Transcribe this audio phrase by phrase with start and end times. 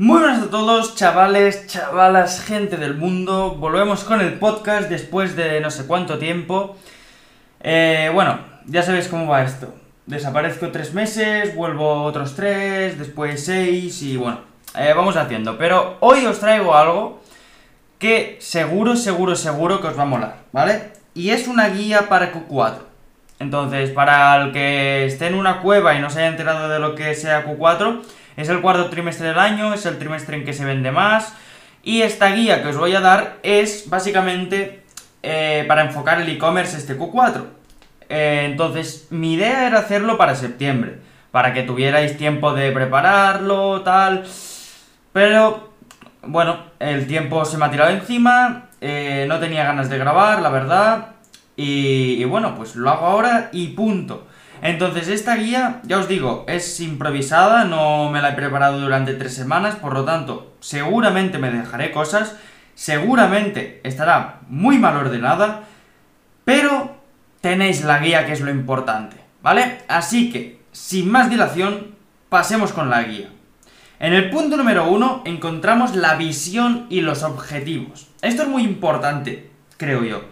[0.00, 3.56] Muy buenas a todos, chavales, chavalas, gente del mundo.
[3.58, 6.78] Volvemos con el podcast después de no sé cuánto tiempo.
[7.60, 9.74] Eh, bueno, ya sabéis cómo va esto.
[10.06, 14.40] Desaparezco tres meses, vuelvo otros tres, después seis y bueno,
[14.74, 15.58] eh, vamos haciendo.
[15.58, 17.20] Pero hoy os traigo algo
[17.98, 20.92] que seguro, seguro, seguro que os va a molar, ¿vale?
[21.12, 22.76] Y es una guía para Q4.
[23.38, 26.94] Entonces, para el que esté en una cueva y no se haya enterado de lo
[26.94, 28.00] que sea Q4,
[28.36, 31.34] es el cuarto trimestre del año, es el trimestre en que se vende más.
[31.82, 34.82] Y esta guía que os voy a dar es básicamente
[35.22, 37.44] eh, para enfocar el e-commerce este Q4.
[38.08, 40.98] Eh, entonces, mi idea era hacerlo para septiembre,
[41.30, 44.24] para que tuvierais tiempo de prepararlo, tal.
[45.12, 45.72] Pero,
[46.22, 50.50] bueno, el tiempo se me ha tirado encima, eh, no tenía ganas de grabar, la
[50.50, 51.08] verdad.
[51.56, 54.26] Y, y bueno, pues lo hago ahora y punto.
[54.62, 59.34] Entonces, esta guía, ya os digo, es improvisada, no me la he preparado durante tres
[59.34, 62.36] semanas, por lo tanto, seguramente me dejaré cosas,
[62.74, 65.64] seguramente estará muy mal ordenada,
[66.44, 66.96] pero
[67.40, 69.78] tenéis la guía que es lo importante, ¿vale?
[69.88, 71.94] Así que, sin más dilación,
[72.28, 73.28] pasemos con la guía.
[73.98, 78.08] En el punto número uno encontramos la visión y los objetivos.
[78.22, 80.22] Esto es muy importante, creo yo.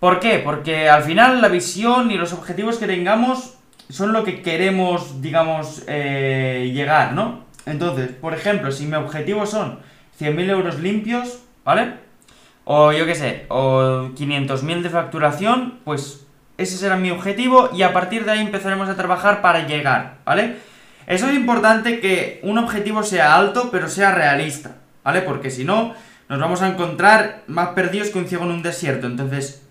[0.00, 0.38] ¿Por qué?
[0.38, 5.82] Porque al final la visión y los objetivos que tengamos son lo que queremos, digamos,
[5.88, 7.44] eh, llegar, ¿no?
[7.66, 9.80] Entonces, por ejemplo, si mi objetivo son
[10.20, 11.94] 100.000 euros limpios, ¿vale?
[12.64, 16.26] O yo qué sé, o 500.000 de facturación, pues
[16.58, 20.56] ese será mi objetivo y a partir de ahí empezaremos a trabajar para llegar, ¿vale?
[21.06, 25.22] Eso es importante que un objetivo sea alto, pero sea realista, ¿vale?
[25.22, 25.94] Porque si no,
[26.28, 29.06] nos vamos a encontrar más perdidos que un ciego en un desierto.
[29.06, 29.67] Entonces,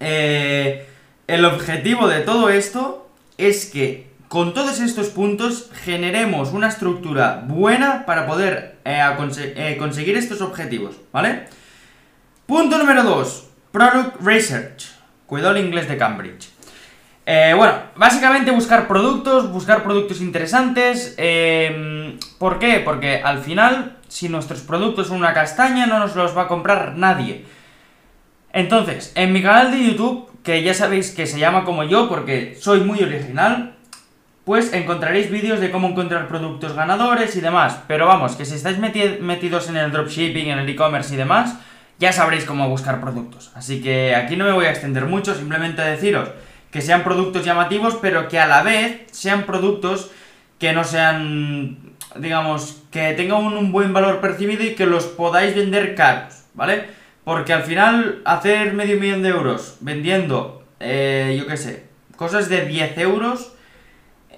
[0.00, 0.86] eh,
[1.26, 8.04] el objetivo de todo esto es que con todos estos puntos generemos una estructura buena
[8.06, 9.00] para poder eh,
[9.36, 11.44] eh, conseguir estos objetivos, ¿vale?
[12.46, 14.86] Punto número 2, Product Research.
[15.26, 16.50] Cuidado el inglés de Cambridge.
[17.26, 21.14] Bueno, básicamente buscar productos, buscar productos interesantes.
[21.16, 22.80] Em, ¿Por qué?
[22.84, 26.96] Porque al final, si nuestros productos son una castaña, no nos los va a comprar
[26.96, 27.46] nadie.
[28.54, 32.56] Entonces, en mi canal de YouTube, que ya sabéis que se llama como yo porque
[32.58, 33.74] soy muy original,
[34.44, 37.80] pues encontraréis vídeos de cómo encontrar productos ganadores y demás.
[37.88, 41.56] Pero vamos, que si estáis metidos en el dropshipping, en el e-commerce y demás,
[41.98, 43.50] ya sabréis cómo buscar productos.
[43.56, 46.28] Así que aquí no me voy a extender mucho, simplemente deciros
[46.70, 50.12] que sean productos llamativos, pero que a la vez sean productos
[50.60, 55.96] que no sean, digamos, que tengan un buen valor percibido y que los podáis vender
[55.96, 57.02] caros, ¿vale?
[57.24, 61.84] Porque al final, hacer medio millón de euros vendiendo, eh, yo qué sé,
[62.16, 63.54] cosas de 10 euros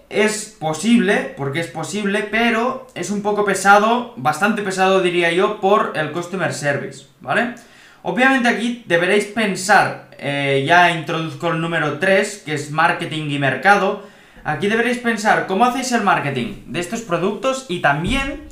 [0.09, 5.93] es posible, porque es posible, pero es un poco pesado, bastante pesado diría yo, por
[5.97, 7.55] el customer service, ¿vale?
[8.03, 14.05] Obviamente aquí deberéis pensar, eh, ya introduzco el número 3, que es marketing y mercado.
[14.45, 18.43] Aquí deberéis pensar cómo hacéis el marketing de estos productos y también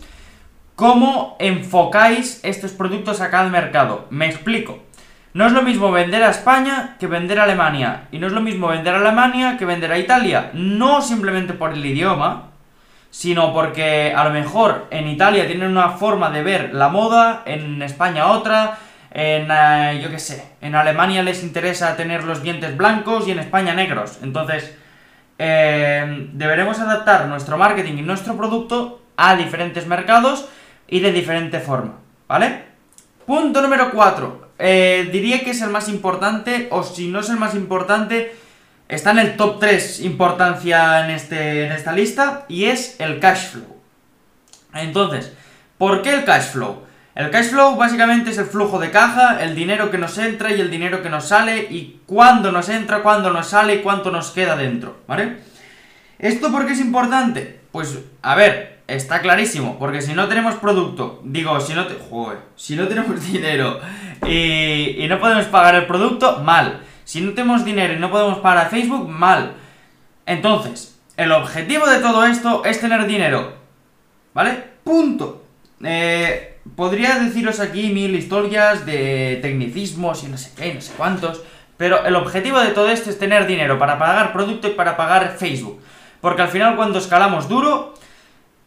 [0.77, 4.07] ¿Cómo enfocáis estos productos a cada mercado?
[4.11, 4.81] Me explico.
[5.33, 8.09] No es lo mismo vender a España que vender a Alemania.
[8.11, 10.51] Y no es lo mismo vender a Alemania que vender a Italia.
[10.53, 12.51] No simplemente por el idioma,
[13.09, 17.81] sino porque a lo mejor en Italia tienen una forma de ver la moda, en
[17.81, 18.77] España otra,
[19.13, 23.39] en, eh, yo qué sé, en Alemania les interesa tener los dientes blancos y en
[23.39, 24.19] España negros.
[24.25, 24.77] Entonces,
[25.39, 30.49] eh, deberemos adaptar nuestro marketing y nuestro producto a diferentes mercados
[30.89, 31.95] y de diferente forma,
[32.29, 32.65] ¿vale?
[33.27, 34.51] Punto número 4.
[34.59, 38.37] Eh, diría que es el más importante, o si no es el más importante,
[38.89, 43.51] está en el top 3 importancia en, este, en esta lista, y es el cash
[43.53, 43.77] flow.
[44.75, 45.33] Entonces,
[45.79, 46.83] ¿por qué el cash flow?
[47.15, 50.61] El cash flow básicamente es el flujo de caja, el dinero que nos entra y
[50.61, 54.31] el dinero que nos sale, y cuándo nos entra, cuándo nos sale y cuánto nos
[54.31, 55.39] queda dentro, ¿vale?
[56.19, 57.61] ¿Esto por qué es importante?
[57.71, 62.39] Pues, a ver, está clarísimo, porque si no tenemos producto, digo, si no, te, joder,
[62.57, 63.81] si no tenemos dinero
[64.27, 66.81] y, no podemos pagar el producto, mal.
[67.05, 69.55] Si no tenemos dinero y no podemos pagar a Facebook, mal.
[70.27, 73.55] Entonces, el objetivo de todo esto es tener dinero.
[74.33, 74.65] ¿Vale?
[74.83, 75.45] Punto.
[75.83, 81.43] Eh, podría deciros aquí mil historias de tecnicismos y no sé qué, no sé cuántos.
[81.77, 85.37] Pero el objetivo de todo esto es tener dinero para pagar producto y para pagar
[85.39, 85.81] Facebook.
[86.21, 87.94] Porque al final cuando escalamos duro,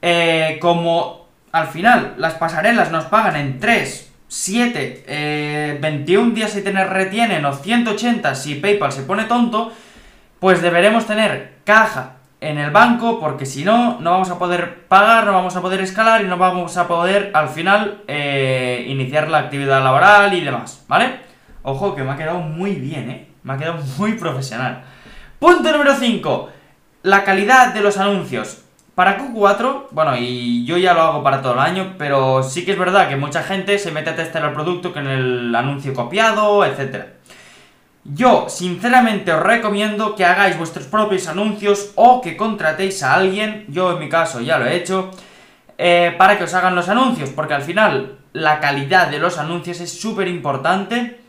[0.10, 6.90] eh, como al final las pasarelas nos pagan en 3, 7, 21 días si tener
[6.90, 9.74] retienen o 180 si PayPal se pone tonto,
[10.40, 15.26] pues deberemos tener caja en el banco, porque si no, no vamos a poder pagar,
[15.26, 19.40] no vamos a poder escalar y no vamos a poder al final eh, iniciar la
[19.40, 21.20] actividad laboral y demás, ¿vale?
[21.64, 23.28] Ojo que me ha quedado muy bien, ¿eh?
[23.44, 24.84] Me ha quedado muy profesional.
[25.40, 26.50] Punto número 5.
[27.04, 28.64] La calidad de los anuncios.
[28.98, 32.72] Para Q4, bueno, y yo ya lo hago para todo el año, pero sí que
[32.72, 36.66] es verdad que mucha gente se mete a testar el producto con el anuncio copiado,
[36.66, 37.10] etcétera.
[38.04, 43.92] Yo, sinceramente, os recomiendo que hagáis vuestros propios anuncios o que contratéis a alguien, yo
[43.92, 45.12] en mi caso ya lo he hecho,
[45.78, 49.80] eh, para que os hagan los anuncios, porque al final la calidad de los anuncios
[49.80, 51.20] es súper importante,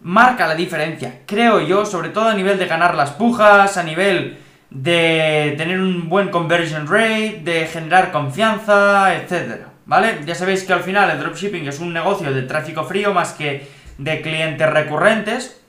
[0.00, 4.38] marca la diferencia, creo yo, sobre todo a nivel de ganar las pujas, a nivel
[4.70, 10.20] de tener un buen conversion rate, de generar confianza, etcétera, ¿vale?
[10.24, 13.68] Ya sabéis que al final el dropshipping es un negocio de tráfico frío más que
[13.98, 15.60] de clientes recurrentes,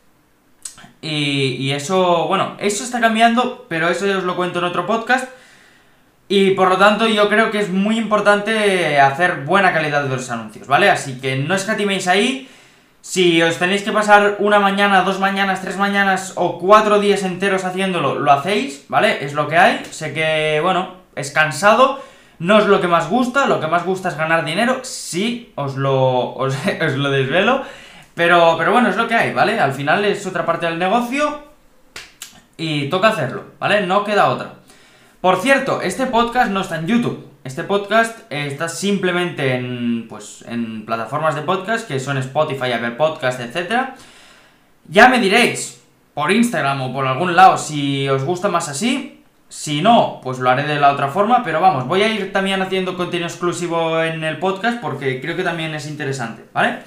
[1.01, 5.27] y, eso, bueno, eso está cambiando, pero eso ya os lo cuento en otro podcast.
[6.27, 10.29] Y por lo tanto yo creo que es muy importante hacer buena calidad de los
[10.29, 10.89] anuncios, ¿vale?
[10.89, 12.47] Así que no escatiméis ahí.
[13.01, 17.65] Si os tenéis que pasar una mañana, dos mañanas, tres mañanas o cuatro días enteros
[17.65, 19.25] haciéndolo, lo hacéis, ¿vale?
[19.25, 19.83] Es lo que hay.
[19.89, 21.99] Sé que, bueno, es cansado.
[22.37, 23.47] No es lo que más gusta.
[23.47, 24.81] Lo que más gusta es ganar dinero.
[24.83, 26.55] Sí, os lo, os
[26.95, 27.63] lo desvelo.
[28.13, 29.59] Pero, pero bueno, es lo que hay, ¿vale?
[29.59, 31.43] Al final es otra parte del negocio
[32.55, 33.87] y toca hacerlo, ¿vale?
[33.87, 34.53] No queda otra.
[35.21, 37.30] Por cierto, este podcast no está en YouTube.
[37.43, 43.39] Este podcast está simplemente en, pues, en plataformas de podcast que son Spotify, Apple Podcast,
[43.39, 43.95] etc.
[44.87, 45.81] Ya me diréis
[46.13, 49.23] por Instagram o por algún lado si os gusta más así.
[49.49, 51.43] Si no, pues lo haré de la otra forma.
[51.43, 55.43] Pero vamos, voy a ir también haciendo contenido exclusivo en el podcast porque creo que
[55.43, 56.77] también es interesante, ¿vale?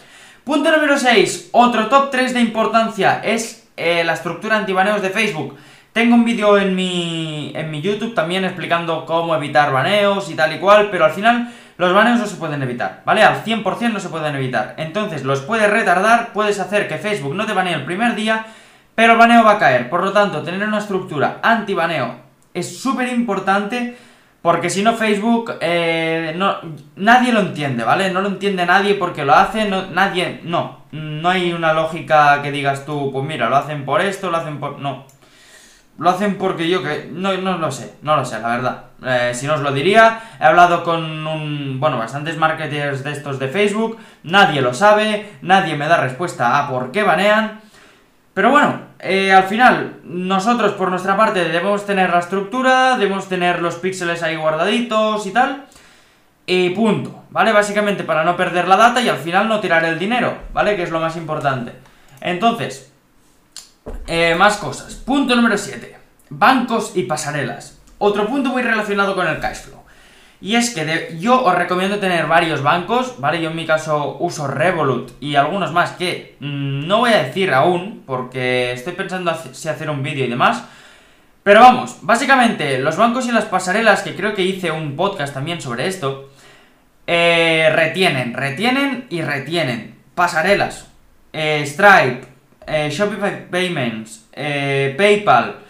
[0.45, 1.49] Punto número 6.
[1.51, 5.56] Otro top 3 de importancia es eh, la estructura antibaneos de Facebook.
[5.94, 10.52] Tengo un vídeo en mi, en mi YouTube también explicando cómo evitar baneos y tal
[10.52, 13.23] y cual, pero al final los baneos no se pueden evitar, ¿vale?
[13.23, 14.75] Al 100% no se pueden evitar.
[14.76, 18.44] Entonces los puedes retardar, puedes hacer que Facebook no te banee el primer día,
[18.96, 19.88] pero el baneo va a caer.
[19.88, 22.17] Por lo tanto, tener una estructura anti-baneo
[22.52, 23.96] es súper importante
[24.44, 26.56] porque si no, Facebook, eh, no,
[26.96, 28.11] nadie lo entiende, ¿vale?
[28.11, 30.81] No lo entiende nadie porque lo hace, no, nadie, no.
[30.93, 34.61] No hay una lógica que digas tú, pues mira, lo hacen por esto, lo hacen
[34.61, 34.81] por...
[34.81, 35.06] No.
[35.99, 37.08] Lo hacen porque yo que...
[37.12, 38.85] No, no lo sé, no lo sé, la verdad.
[39.05, 41.79] Eh, si no os lo diría, he hablado con un...
[41.79, 46.69] Bueno, bastantes marketers de estos de Facebook, nadie lo sabe, nadie me da respuesta a
[46.69, 47.61] por qué banean.
[48.32, 53.62] Pero bueno, eh, al final, nosotros por nuestra parte debemos tener la estructura, debemos tener
[53.62, 55.67] los píxeles ahí guardaditos y tal.
[56.46, 57.52] Y punto, ¿vale?
[57.52, 60.75] Básicamente para no perder la data y al final no tirar el dinero, ¿vale?
[60.75, 61.73] Que es lo más importante.
[62.20, 62.94] Entonces,
[64.06, 64.95] eh, más cosas.
[64.95, 65.97] Punto número 7.
[66.31, 67.79] Bancos y pasarelas.
[67.99, 69.85] Otro punto muy relacionado con el cash flow.
[70.41, 73.41] Y es que yo os recomiendo tener varios bancos, ¿vale?
[73.41, 77.53] Yo en mi caso uso Revolut y algunos más que mm, no voy a decir
[77.53, 80.65] aún, porque estoy pensando si hacer un vídeo y demás.
[81.43, 85.61] Pero vamos, básicamente los bancos y las pasarelas, que creo que hice un podcast también
[85.62, 86.31] sobre esto,
[87.06, 89.95] eh, retienen, retienen y retienen.
[90.15, 90.89] Pasarelas,
[91.33, 92.34] eh, Stripe,
[92.67, 95.65] eh, Shopify Payments, PayPal,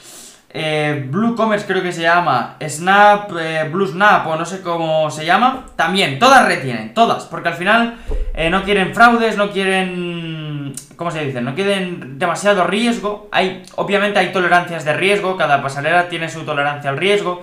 [0.57, 5.11] eh, Blue Commerce creo que se llama, Snap, eh, Blue Snap o no sé cómo
[5.11, 7.97] se llama, también, todas retienen, todas, porque al final
[8.35, 11.41] eh, no quieren fraudes, no quieren, ¿cómo se dice?
[11.41, 16.89] No quieren demasiado riesgo, hay, obviamente hay tolerancias de riesgo, cada pasarela tiene su tolerancia
[16.89, 17.43] al riesgo,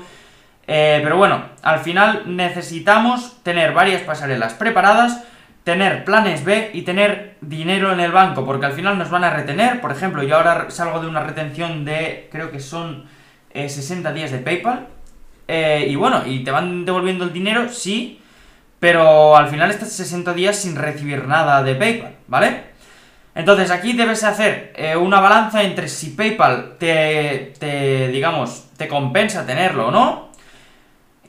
[0.66, 5.22] pero bueno, al final necesitamos tener varias pasarelas preparadas,
[5.64, 9.30] tener planes B y tener dinero en el banco, porque al final nos van a
[9.30, 9.82] retener.
[9.82, 13.06] Por ejemplo, yo ahora salgo de una retención de, creo que son
[13.54, 14.88] 60 eh, días de PayPal.
[15.48, 18.22] Eh, y bueno, y te van devolviendo el dinero, sí,
[18.80, 22.72] pero al final estás 60 días sin recibir nada de PayPal, ¿vale?
[23.36, 29.46] Entonces aquí debes hacer eh, una balanza entre si PayPal te, te, digamos, te compensa
[29.46, 30.32] tenerlo o no.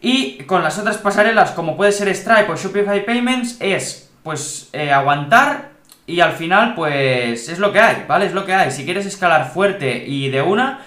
[0.00, 4.92] Y con las otras pasarelas, como puede ser Stripe o Shopify Payments, es pues eh,
[4.92, 5.70] aguantar
[6.06, 8.26] y al final pues es lo que hay, ¿vale?
[8.26, 8.70] Es lo que hay.
[8.70, 10.80] Si quieres escalar fuerte y de una,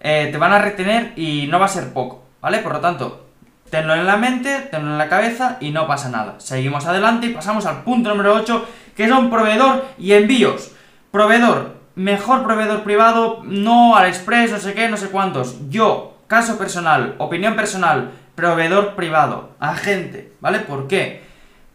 [0.00, 2.58] eh, te van a retener y no va a ser poco, ¿vale?
[2.58, 3.26] Por lo tanto,
[3.70, 6.36] tenlo en la mente, tenlo en la cabeza y no pasa nada.
[6.38, 10.72] Seguimos adelante y pasamos al punto número 8, que es un proveedor y envíos.
[11.10, 15.56] Proveedor, mejor proveedor privado, no al express, no sé qué, no sé cuántos.
[15.68, 20.60] Yo, caso personal, opinión personal, proveedor privado, agente, ¿vale?
[20.60, 21.27] ¿Por qué?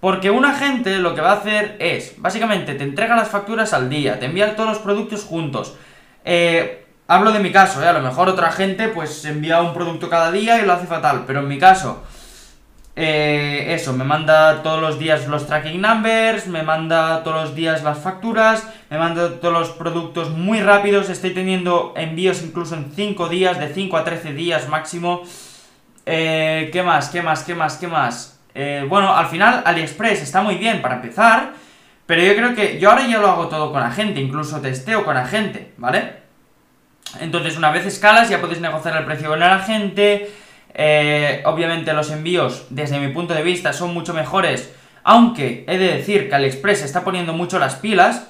[0.04, 3.90] Porque un agente lo que va a hacer es, básicamente, te entrega las facturas al
[3.90, 5.76] día, te envía todos los productos juntos.
[6.26, 7.88] Eh, Hablo de mi caso, ¿eh?
[7.88, 11.26] A lo mejor otra gente pues envía un producto cada día y lo hace fatal,
[11.28, 12.02] pero en mi caso,
[12.96, 17.84] eh, eso, me manda todos los días los tracking numbers, me manda todos los días
[17.84, 23.28] las facturas, me manda todos los productos muy rápidos, estoy teniendo envíos incluso en 5
[23.28, 25.24] días, de 5 a 13 días máximo.
[26.06, 27.10] Eh, ¿Qué más?
[27.10, 27.44] ¿Qué más?
[27.44, 27.78] ¿Qué más?
[27.78, 28.40] ¿Qué más?
[28.56, 31.54] Eh, bueno, al final AliExpress está muy bien para empezar,
[32.06, 35.18] pero yo creo que yo ahora ya lo hago todo con agente, incluso testeo con
[35.18, 36.24] agente, ¿vale?
[37.20, 40.32] Entonces una vez escalas ya puedes negociar el precio con el agente,
[40.74, 45.98] eh, obviamente los envíos desde mi punto de vista son mucho mejores, aunque he de
[45.98, 48.28] decir que AliExpress está poniendo mucho las pilas,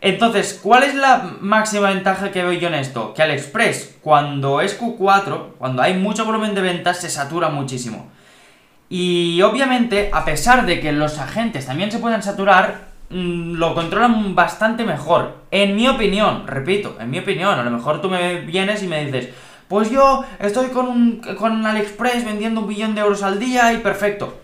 [0.00, 3.14] entonces, ¿cuál es la máxima ventaja que veo yo en esto?
[3.14, 8.10] Que AliExpress, cuando es Q4, cuando hay mucho volumen de ventas, se satura muchísimo.
[8.88, 14.34] Y obviamente, a pesar de que los agentes también se puedan saturar, mm, lo controlan
[14.34, 15.36] bastante mejor.
[15.50, 19.04] En mi opinión, repito, en mi opinión, a lo mejor tú me vienes y me
[19.04, 19.30] dices,
[19.68, 24.40] pues yo estoy con, con AliExpress vendiendo un billón de euros al día y perfecto.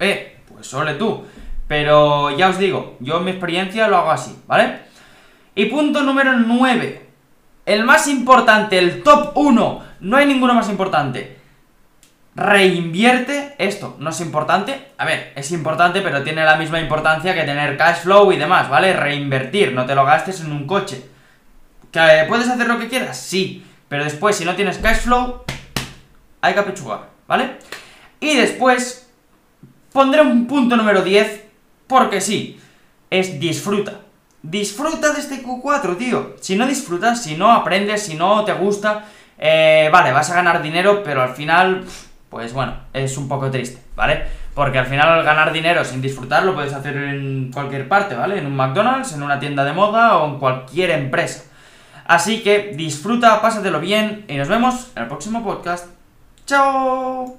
[0.00, 1.24] Eh, pues sole tú.
[1.68, 4.80] Pero ya os digo, yo en mi experiencia lo hago así, ¿vale?
[5.54, 7.06] Y punto número 9.
[7.66, 9.82] El más importante, el top 1.
[10.00, 11.38] No hay ninguno más importante.
[12.36, 13.96] Reinvierte esto.
[14.00, 14.88] ¿No es importante?
[14.98, 18.68] A ver, es importante, pero tiene la misma importancia que tener cash flow y demás,
[18.68, 18.92] ¿vale?
[18.92, 21.04] Reinvertir, no te lo gastes en un coche.
[21.92, 23.18] ¿Que puedes hacer lo que quieras?
[23.18, 23.64] Sí.
[23.88, 25.44] Pero después, si no tienes cash flow,
[26.40, 27.58] hay que apechugar, ¿vale?
[28.18, 29.08] Y después,
[29.92, 31.44] pondré un punto número 10
[31.86, 32.60] porque sí,
[33.10, 34.00] es disfruta.
[34.42, 36.36] Disfruta de este Q4, tío.
[36.40, 39.04] Si no disfrutas, si no aprendes, si no te gusta,
[39.38, 41.84] eh, vale, vas a ganar dinero, pero al final,
[42.34, 44.24] pues bueno, es un poco triste, ¿vale?
[44.56, 48.38] Porque al final ganar dinero sin disfrutar lo puedes hacer en cualquier parte, ¿vale?
[48.38, 51.44] En un McDonald's, en una tienda de moda o en cualquier empresa.
[52.08, 55.86] Así que disfruta, pásatelo bien y nos vemos en el próximo podcast.
[56.44, 57.38] ¡Chao!